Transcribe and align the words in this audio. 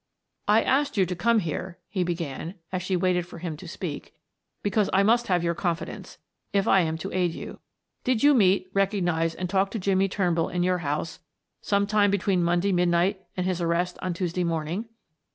"I 0.47 0.63
asked 0.63 0.97
you 0.97 1.05
to 1.05 1.15
come 1.15 1.37
here," 1.41 1.77
he 1.87 2.03
began, 2.03 2.55
as 2.71 2.81
she 2.81 2.95
waited 2.95 3.27
for 3.27 3.37
him 3.37 3.55
to 3.57 3.67
speak, 3.67 4.15
"Because 4.63 4.89
I 4.91 5.03
must 5.03 5.27
have 5.27 5.43
your 5.43 5.53
confidence 5.53 6.17
if 6.51 6.67
I 6.67 6.79
am 6.79 6.97
to 6.97 7.13
aid 7.13 7.35
you. 7.35 7.59
Did 8.03 8.23
you 8.23 8.33
meet, 8.33 8.71
recognize, 8.73 9.35
and 9.35 9.47
talk 9.47 9.69
to 9.69 9.77
Jimmie 9.79 10.09
Turnbull 10.09 10.49
in 10.49 10.63
your 10.63 10.79
house 10.79 11.19
sometime 11.61 12.09
between 12.09 12.43
Monday 12.43 12.71
midnight 12.71 13.21
and 13.37 13.45
his 13.45 13.61
arrest 13.61 13.99
on 14.01 14.15
Tuesday 14.15 14.43
morning?" 14.43 14.85